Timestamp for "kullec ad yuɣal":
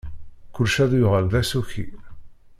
0.53-1.25